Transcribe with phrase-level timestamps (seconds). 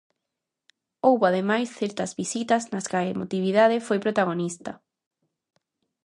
[1.05, 4.71] Houbo ademais certas visitas nas que a emotividade foi protagonista.